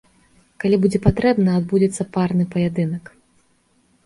Калі 0.61 0.79
будзе 0.85 1.01
патрэба, 1.07 1.45
адбудзецца 1.59 2.07
парны 2.17 2.47
паядынак. 2.57 3.03